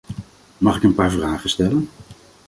Mag 0.57 0.75
ik 0.75 0.83
een 0.83 0.93
paar 0.95 1.11
vragen 1.11 1.49
stellen? 1.49 1.89